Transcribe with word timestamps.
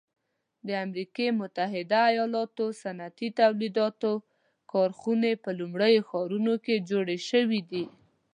د 0.67 0.69
امریکي 0.85 1.27
متحده 1.39 2.01
ایلاتو 2.13 2.65
صنعتي 2.81 3.27
تولیداتو 3.41 4.11
کارخانې 4.71 5.33
په 5.43 5.49
لویو 5.59 6.01
ښارونو 6.09 6.53
کې 6.65 6.85
جوړې 6.89 7.17
شوي 7.29 7.61
دي. 7.71 7.83